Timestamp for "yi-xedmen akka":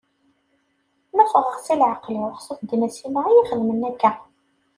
3.35-4.11